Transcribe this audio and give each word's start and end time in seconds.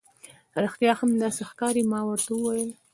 رښتیا 0.63 0.91
هم، 0.99 1.09
داسې 1.21 1.41
ښکاري. 1.49 1.83
ما 1.91 1.99
ورته 2.09 2.31
وویل. 2.35 2.71